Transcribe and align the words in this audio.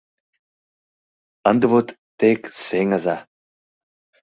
Ынде 1.49 1.65
вот 1.73 1.87
тек 2.17 2.41
сеҥыза! 2.65 3.17